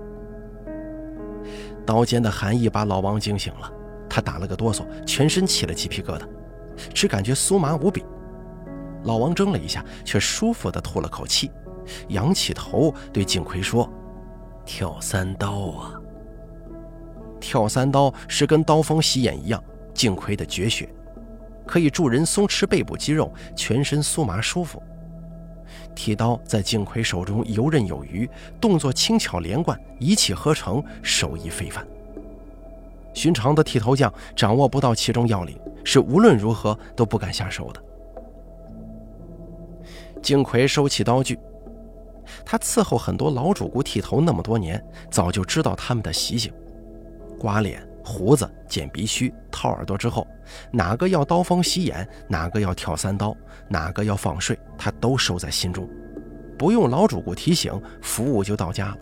[1.87, 3.73] 刀尖的寒意把老王惊醒了，
[4.07, 6.25] 他打了个哆嗦，全身起了鸡皮疙瘩，
[6.93, 8.05] 只感觉酥麻无比。
[9.05, 11.51] 老王怔了一下，却舒服地吐了口气，
[12.09, 13.91] 仰起头对敬奎说
[14.69, 15.99] ：“跳三刀啊！”
[17.41, 20.87] 跳三刀是跟刀锋洗眼一样，敬奎的绝学，
[21.67, 24.83] 可以助人松弛背部肌肉，全身酥麻舒服。
[25.95, 28.29] 剃刀在敬奎手中游刃有余，
[28.61, 31.87] 动作轻巧连贯，一气呵成，手艺非凡。
[33.15, 37.83] 寻常的剃头匠掌握不到其中要领，是无论如何都不敢下手的。
[40.23, 41.39] 敬奎收起刀具，
[42.45, 46.53] 他伺候很多老主顾剃头那么多年，早就知道他们的习性。
[47.39, 50.27] 刮脸、胡子、剪鼻须、掏耳朵之后，
[50.73, 53.37] 哪个要刀锋洗眼，哪个要跳三刀，
[53.69, 55.89] 哪个要放睡，他都收在心中，
[56.59, 58.97] 不用老主顾提醒，服务就到家了。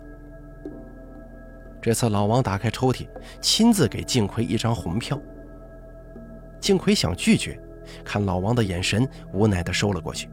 [1.81, 3.07] 这次老王打开抽屉，
[3.41, 5.19] 亲自给敬奎一张红票。
[6.59, 7.59] 敬奎想拒绝，
[8.03, 10.29] 看老王的眼神，无奈地收了过去。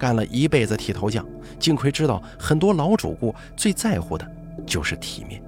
[0.00, 1.26] 干了一辈子剃头匠，
[1.58, 4.26] 敬奎知道，很多老主顾最在乎的
[4.66, 5.42] 就是体面。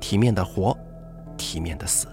[0.00, 0.74] 体面的活，
[1.36, 2.06] 体面的死。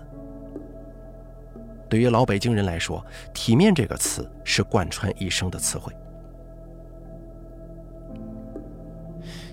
[1.88, 3.02] 对于老北京人来说
[3.34, 5.94] ，“体面”这个词是贯穿一生的词汇。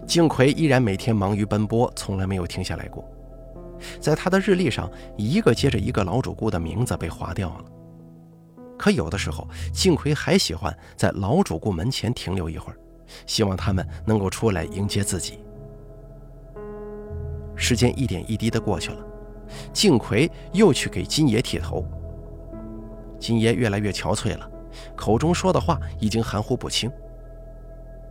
[0.04, 3.08] 敬奎依然每天忙于奔波，从来没有停下来过。
[4.00, 7.64] 在他的日历上，一个接着一个老主顾的名字被划掉了。
[8.78, 12.78] 可有的时候，敬奎还喜欢在老主顾门前停留一会儿，
[13.26, 15.38] 希望他们能够出来迎接自己。
[17.56, 18.98] 时间一点一滴的过去了，
[19.72, 21.86] 敬奎又去给金爷剃头。
[23.18, 24.50] 金爷越来越憔悴了，
[24.96, 26.90] 口中说的话已经含糊不清。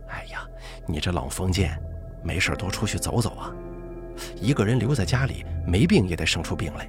[0.08, 0.48] 哎呀，
[0.86, 1.78] 你这老封建，
[2.22, 3.52] 没事多出去走走啊！
[4.40, 6.88] 一个人留在家里，没病也得生出病来。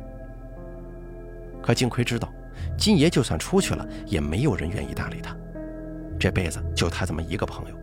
[1.61, 2.31] 可金奎知道，
[2.77, 5.35] 金爷就算出去了，也没有人愿意搭理他。
[6.19, 7.75] 这辈子就他这么一个朋友。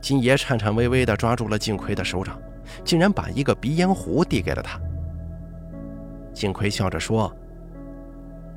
[0.00, 2.40] 金爷颤颤巍巍地抓住了金奎的手掌，
[2.84, 4.80] 竟然把一个鼻烟壶递给了他。
[6.32, 7.34] 金奎笑着说：“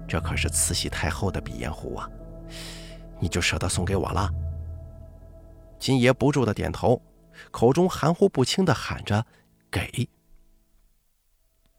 [0.07, 2.09] 这可是慈禧太后的鼻烟壶啊，
[3.19, 4.29] 你就舍得送给我了？”
[5.79, 7.01] 金爷不住的点头，
[7.51, 9.25] 口中含糊不清的喊着
[9.71, 10.09] ：“给。”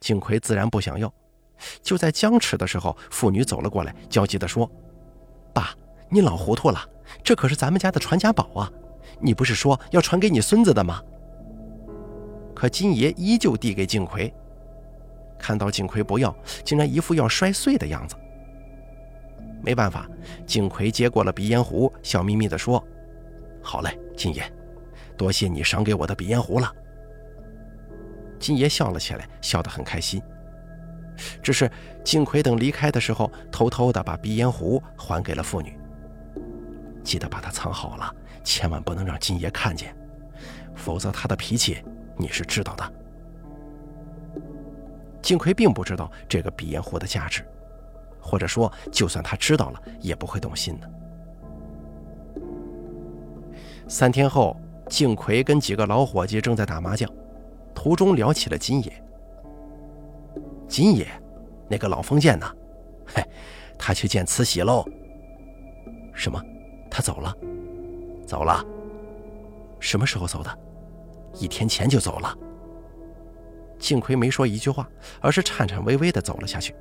[0.00, 1.12] 金奎自然不想要。
[1.82, 4.70] 就在僵持的时候，妇女走了过来，焦急地说
[5.52, 5.74] ：“爸，
[6.08, 6.78] 你老糊涂了，
[7.22, 8.70] 这可是咱们家的传家宝啊！
[9.20, 11.02] 你不是说要传给你孙子的吗？”
[12.54, 14.32] 可金爷依旧递给金奎，
[15.38, 18.16] 看到金奎不要，竟然一副要摔碎的样子。
[19.62, 20.08] 没办法，
[20.46, 22.82] 金奎接过了鼻烟壶，笑眯眯地说。
[23.62, 24.42] 好嘞，金爷，
[25.16, 26.72] 多谢你赏给我的鼻烟壶了。
[28.38, 30.22] 金爷笑了起来，笑得很开心。
[31.42, 31.70] 只是
[32.04, 35.78] 金奎等离开的时候，偷偷的把鼻烟壶还给了妇女。
[37.02, 39.96] 记得把它藏好了，千万不能让金爷看见，
[40.74, 41.82] 否则他的脾气
[42.16, 42.92] 你是知道的。
[45.22, 47.42] 金奎并不知道这个鼻烟壶的价值，
[48.20, 50.90] 或者说，就算他知道了，也不会动心的。
[53.88, 54.54] 三天后，
[54.88, 57.10] 敬奎跟几个老伙计正在打麻将，
[57.74, 59.04] 途中聊起了金爷。
[60.68, 61.06] 金爷，
[61.68, 62.46] 那个老封建呢？
[63.06, 63.24] 嘿，
[63.78, 64.84] 他去见慈禧喽。
[66.12, 66.40] 什么？
[66.90, 67.34] 他走了？
[68.26, 68.64] 走了？
[69.80, 70.58] 什么时候走的？
[71.34, 72.36] 一天前就走了。
[73.78, 74.88] 敬奎没说一句话，
[75.20, 76.74] 而是颤颤巍巍地走了下去。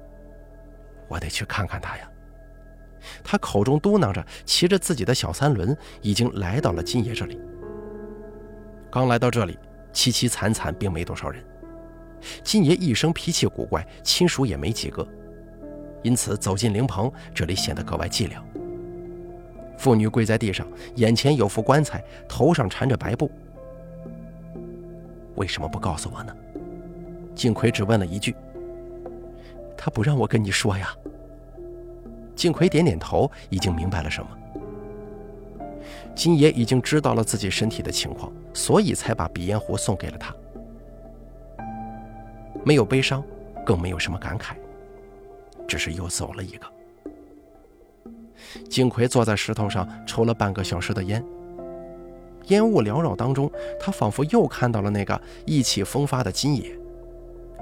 [1.08, 2.10] 我得去看看他呀。
[3.24, 7.40] 他口中嘟囔着，骑着自己的小三轮，已经来到了金爷这里。
[8.92, 9.58] 刚来到这里，
[9.94, 11.44] 凄凄惨惨，并没多少人。
[12.44, 15.08] 金爷一生脾气古怪，亲属也没几个，
[16.04, 18.34] 因此走进灵棚，这里显得格外寂寥。
[19.78, 23.30] 妇女跪在地上，眼前有副棺材，头上缠着白布。
[25.36, 26.36] 为什么不告诉我呢？
[27.36, 28.36] 金奎只问了一句
[29.78, 30.90] ：“他不让我跟你说呀。”
[32.36, 34.30] 金奎点点头，已经明白了什么。
[36.16, 40.36] 金爷已经知道了自己身体的情况，所以才把鼻烟壶送给了他。
[42.68, 43.24] 没有悲伤，
[43.66, 44.56] 更没有什么感慨，
[45.66, 46.68] 只是又走了一个。
[48.70, 51.24] 金奎坐在石头上抽了半个小时的烟，
[52.48, 53.50] 烟雾缭绕当中，
[53.80, 56.78] 他仿佛又看到了那个意气风发的金爷。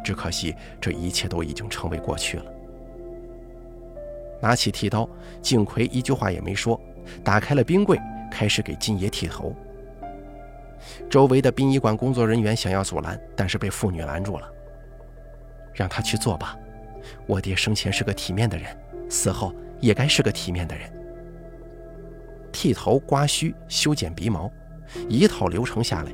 [0.04, 2.46] 只可惜，这一切都已经成为过去了。
[4.41, 5.08] 拿起剃刀，
[5.39, 6.82] 景奎一句话也没说，
[7.24, 7.96] 打开了冰柜，
[8.32, 9.56] 开始给金爷剃头。
[11.08, 14.52] 周围的殡仪馆工作人员想要阻拦，但是被妇女拦住了。
[15.76, 16.58] 让他去做吧，
[17.28, 18.76] 我爹生前是个体面的人，
[19.10, 20.92] 死后也该是个体面的人。
[22.52, 24.50] 剃头、刮须、修剪鼻毛，
[25.08, 26.12] 一套流程下来，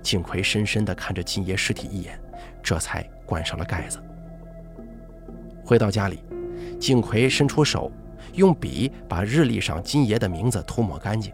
[0.00, 2.18] 敬奎深深地看着金爷尸体一眼，
[2.62, 3.98] 这才关上了盖子。
[5.64, 6.22] 回到家里。
[6.78, 7.90] 金奎伸出手，
[8.34, 11.30] 用笔把日历上金爷的名字涂抹干净。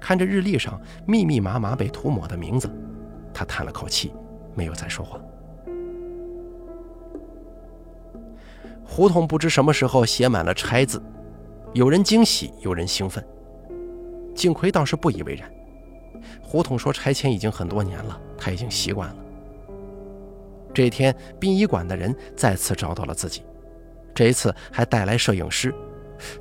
[0.00, 2.70] 看着日历上密密麻麻被涂抹的名字，
[3.32, 4.12] 他叹了口气，
[4.54, 5.20] 没有再说话。
[8.86, 11.02] 胡同不知什么时候写满了“拆”字，
[11.74, 13.22] 有人惊喜，有人兴奋。
[14.34, 15.50] 敬奎倒是不以为然。
[16.40, 19.16] 胡同说拆迁已经很多年了，他已经习惯了。
[20.72, 23.42] 这一天，殡仪馆的人再次找到了自己。
[24.14, 25.74] 这一次还带来摄影师，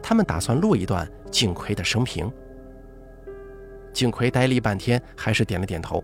[0.01, 2.31] 他们打算录一段敬奎的生平。
[3.91, 6.03] 敬奎呆立半天，还是点了点头。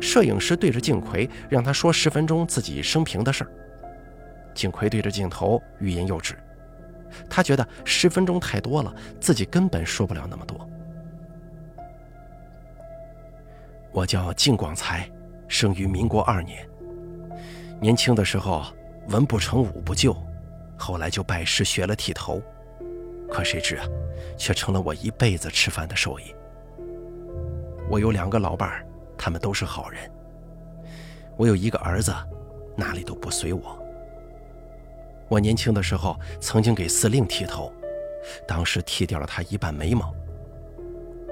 [0.00, 3.50] 摄影师对着敬奎，让他说十分钟自己生平的事儿。
[4.58, 6.36] 景奎对着镜头，欲言又止。
[7.30, 10.68] 他觉得十分钟太多了，自己根本说不了那么多。
[13.92, 15.08] 我叫靳广才，
[15.46, 16.68] 生于民国二年。
[17.80, 18.66] 年轻的时候。
[19.08, 20.14] 文不成武不就，
[20.76, 22.42] 后来就拜师学了剃头，
[23.30, 23.86] 可谁知啊，
[24.36, 26.24] 却成了我一辈子吃饭的手艺。
[27.88, 30.10] 我有两个老伴儿，他们都是好人。
[31.38, 32.14] 我有一个儿子，
[32.76, 33.82] 哪里都不随我。
[35.28, 37.72] 我年轻的时候曾经给司令剃头，
[38.46, 40.14] 当时剃掉了他一半眉毛。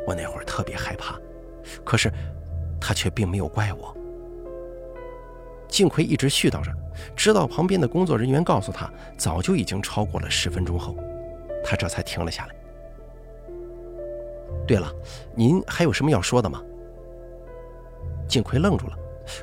[0.07, 1.19] 我那会儿特别害怕，
[1.85, 2.13] 可是
[2.81, 3.97] 他却并没有怪我。
[5.69, 6.71] 幸亏一直絮叨着，
[7.15, 10.97] 直到旁边的工作人员告诉他早就已经超过了十分钟后，
[11.65, 12.55] 他这才停了下来。
[14.67, 14.91] 对了，
[15.35, 16.63] 您还有什么要说的吗？
[18.29, 18.97] 金奎愣住了，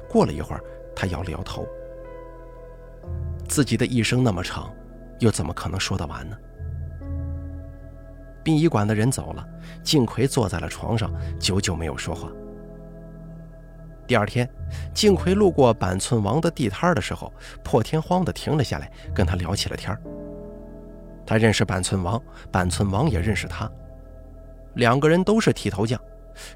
[0.09, 0.63] 过了一会儿，
[0.95, 1.67] 他摇了摇头。
[3.47, 4.73] 自己的一生那么长，
[5.19, 6.37] 又怎么可能说得完呢？
[8.43, 9.47] 殡仪馆的人走了，
[9.83, 12.29] 敬奎坐在了床上，久久没有说话。
[14.05, 14.49] 第二天，
[14.93, 17.31] 敬奎路过板寸王的地摊的时候，
[17.63, 19.97] 破天荒地停了下来，跟他聊起了天
[21.25, 22.21] 他认识板寸王，
[22.51, 23.71] 板寸王也认识他，
[24.75, 25.97] 两个人都是剃头匠，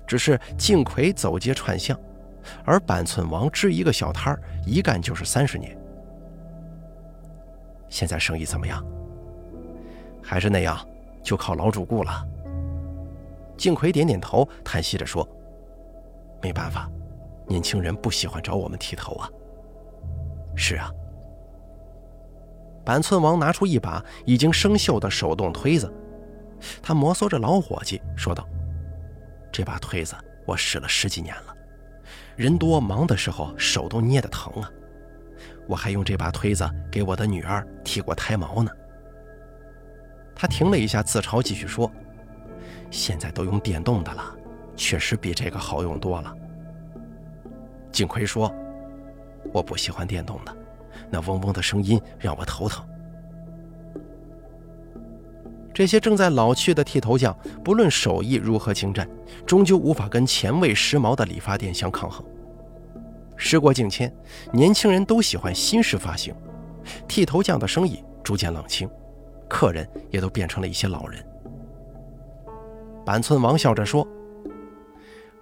[0.06, 1.98] 只是敬奎走街串巷，
[2.66, 5.78] 而板寸王支一个小摊，一干就是三十年。
[7.90, 8.86] 现在生意怎么样？
[10.22, 10.78] 还是那样，
[11.24, 12.26] 就靠老主顾了。
[13.58, 15.28] 敬奎点点头，叹息着说
[16.44, 16.90] ：“没办法，
[17.48, 19.30] 年轻人不喜欢找我们剃头啊。”
[20.56, 20.92] 是啊。
[22.84, 25.92] 板寸王拿出一把已经生锈的手动推子，
[26.82, 28.48] 他摩挲着老伙计说道
[29.52, 30.16] ：“这把推子
[30.46, 31.56] 我使了十几年了，
[32.36, 34.72] 人多忙的时候手都捏得疼啊。
[35.68, 38.72] 我还用这把推子给我的女儿剃过胎毛呢。”
[40.36, 41.92] 他停了一下，自嘲继续说
[42.92, 44.24] ：“现在都用电动的了，
[44.76, 46.34] 确实比这个好用多了。”
[47.92, 48.54] 景奎说
[49.52, 50.56] ：“我不喜欢电动的。”
[51.10, 52.86] 那嗡嗡的声音让我头疼。
[55.74, 59.08] 这些正在老去的剃头匠，不论手艺如何精湛，
[59.46, 62.26] 终究无法跟前卫时髦的理发店相抗衡。
[63.38, 64.14] 时过境迁，
[64.52, 66.36] 年轻人都喜欢新式发型，
[67.08, 68.90] 剃头匠的生意逐渐冷清，
[69.48, 71.24] 客人也都变成了一些老人。
[73.06, 74.06] 板寸王笑着说：“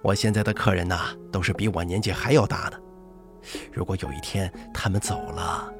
[0.02, 2.80] 我现在的客人呐，都是比我年纪还要大的。”
[3.72, 5.72] 如果有一天他们走了，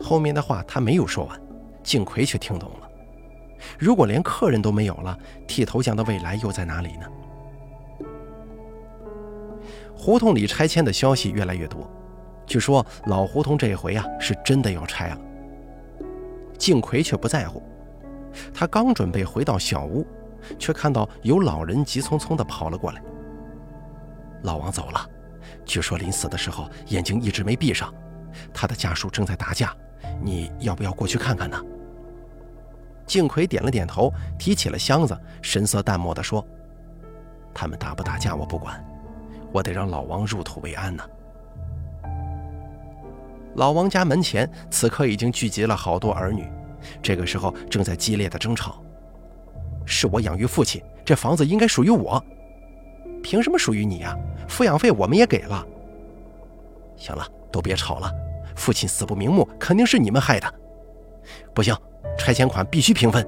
[0.00, 1.40] 后面的话他没有说完，
[1.82, 2.88] 静奎却听懂了。
[3.78, 5.16] 如果连客人都没有了，
[5.46, 7.06] 剃头匠的未来又在哪里呢？
[10.02, 11.88] 胡同里拆迁的消息越来越多，
[12.44, 15.18] 据说老胡同这回啊是真的要拆了。
[16.58, 17.62] 静奎却不在乎，
[18.52, 20.04] 他刚准备回到小屋，
[20.58, 23.00] 却看到有老人急匆匆地跑了过来。
[24.42, 25.08] 老王走了。
[25.64, 27.94] 据说临死的时候眼睛一直没闭上，
[28.52, 29.72] 他的家属正在打架，
[30.20, 31.56] 你要不要过去看看呢？
[33.06, 36.44] 静奎点了点头，提起了箱子，神色淡漠地说
[37.54, 38.84] ：“他们打不打架我不管，
[39.52, 41.04] 我得让老王入土为安呢。”
[43.56, 46.50] 老王家门前此刻已经聚集了好多儿女，
[47.02, 48.82] 这个时候正在激烈的争吵
[49.84, 52.22] ：“是我养育父亲，这房子应该属于我。”
[53.22, 54.16] 凭什么属于你呀？
[54.48, 55.64] 抚养费我们也给了。
[56.96, 58.10] 行了，都别吵了。
[58.56, 60.52] 父亲死不瞑目，肯定是你们害的。
[61.54, 61.76] 不行，
[62.18, 63.24] 拆迁款必须平分。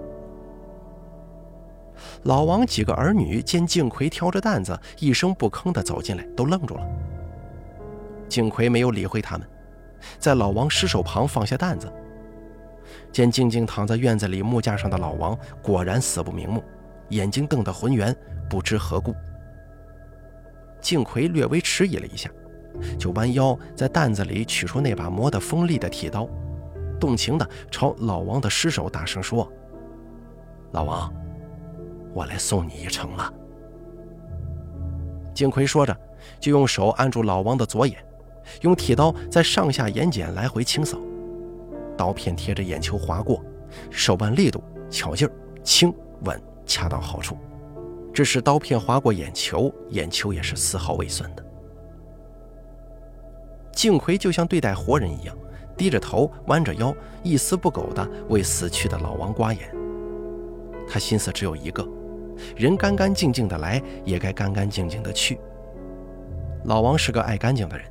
[2.25, 6.87] 老王几个儿女见敬奎挑着担子一声不吭地走进来，都愣住了。
[8.29, 9.47] 敬奎没有理会他们，
[10.19, 11.93] 在老王尸首旁放下担子，
[13.13, 16.65] 见静静躺在院子里木架上的老王果然死不瞑目，
[17.11, 18.17] 眼睛瞪得浑圆，
[18.49, 19.15] 不知何故。
[20.81, 22.31] 静奎略微迟疑了一下，
[22.99, 26.27] 就弯腰在担子里取出那把磨得锋利的剃刀，
[26.99, 29.51] 动情地朝老王的尸首大声说
[30.73, 31.13] ：“老王，
[32.15, 33.33] 我来送你一程了。”
[35.35, 35.95] 金奎说着，
[36.39, 37.99] 就用手按住老王的左眼，
[38.63, 40.99] 用剃刀在上下眼睑来回清扫，
[41.97, 43.45] 刀片贴着眼球划过，
[43.91, 45.33] 手腕力度、巧劲儿、
[45.65, 45.93] 轻
[46.23, 47.37] 稳，恰到好处。
[48.13, 51.45] 只是刀片划过眼球，眼球也是丝毫未损的。
[53.73, 55.37] 敬奎就像对待活人一样，
[55.77, 56.95] 低着头，弯着腰，
[57.25, 59.69] 一丝不苟地为死去的老王刮眼。
[60.89, 61.85] 他心思只有一个：
[62.57, 65.39] 人干干净净的来，也该干干净净的去。
[66.65, 67.87] 老王是个爱干净的人，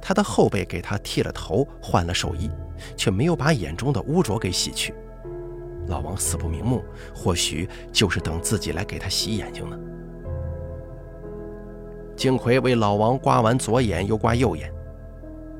[0.00, 2.50] 他的后辈给他剃了头，换了寿衣，
[2.96, 4.94] 却没有把眼中的污浊给洗去。
[5.88, 9.78] 老王死不瞑目，或许就是等自己来给他洗眼睛呢。
[12.14, 14.70] 金奎为老王刮完左眼，又刮右眼，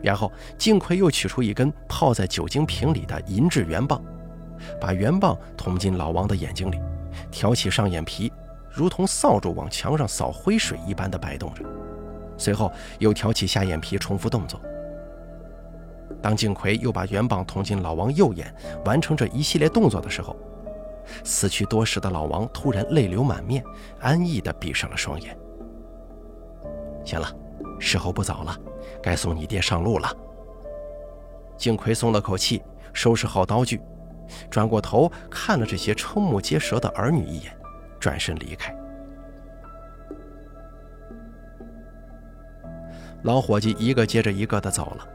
[0.01, 4.01] 然后金奎又取出一根泡在酒精瓶里的银质圆棒，
[4.81, 6.79] 把圆棒捅进老王的眼睛里，
[7.31, 8.33] 挑起上眼皮，
[8.71, 11.65] 如同扫帚往墙上扫灰水一般的摆动着，
[12.37, 14.61] 随后又挑起下眼皮，重复动作。
[16.21, 18.55] 当敬奎又把圆棒捅进老王右眼，
[18.85, 20.37] 完成这一系列动作的时候，
[21.25, 23.65] 死去多时的老王突然泪流满面，
[24.01, 25.37] 安逸地闭上了双眼。
[27.05, 27.29] 行了，
[27.81, 28.57] 时候不早了，
[29.03, 30.09] 该送你爹上路了。
[31.57, 33.81] 敬奎松了口气，收拾好刀具，
[34.51, 37.53] 转过头看了这些瞠目结舌的儿女一眼，
[37.99, 38.75] 转身离开。
[43.23, 45.07] 老伙计一个接着一个的走了，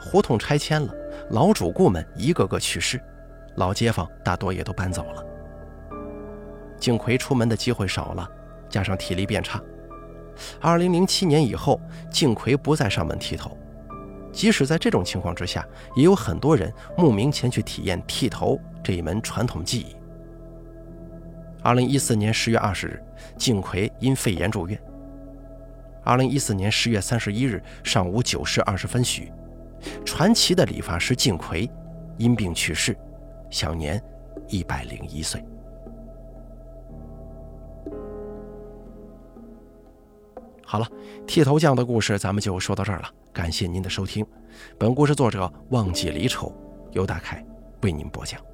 [0.00, 0.94] 胡同拆迁了，
[1.30, 3.00] 老主顾们一个个去世，
[3.56, 5.24] 老街坊大多也都搬走了。
[6.78, 8.28] 景奎出门的机会少了，
[8.68, 9.60] 加上体力变差，
[10.60, 11.80] 二零零七年以后，
[12.10, 13.56] 景奎不再上门剃头。
[14.38, 15.66] 即使在这种情况之下，
[15.96, 19.96] 也有很多人慕名前去体验剃头这一门传统技艺。
[21.60, 23.02] 二零一四年十月二十日，
[23.36, 24.80] 敬奎因肺炎住院。
[26.04, 29.32] 二零一四年十月三十一日上午九时二十分许，
[30.04, 31.68] 传奇的理发师敬奎
[32.16, 32.96] 因病去世，
[33.50, 34.00] 享年
[34.46, 35.44] 一百零一岁。
[40.64, 40.86] 好了，
[41.26, 44.26] 剃头匠的故事咱们就说到这儿了，感谢您的收听。
[44.76, 46.52] 本故事作者忘记离愁，
[46.90, 47.46] 由大凯
[47.82, 48.47] 为您播讲。